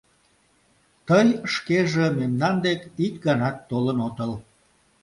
Тый 1.07 1.27
шкеже 1.53 2.05
мемнан 2.19 2.55
дек 2.65 2.81
ик 3.05 3.13
ганат 3.25 3.57
толын 3.69 3.97
отыл... 4.07 4.31